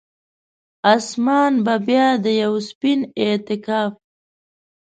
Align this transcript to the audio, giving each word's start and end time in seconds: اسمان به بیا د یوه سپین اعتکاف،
اسمان 0.95 1.53
به 1.65 1.75
بیا 1.87 2.07
د 2.23 2.25
یوه 2.41 2.61
سپین 2.69 2.99
اعتکاف، 3.23 3.91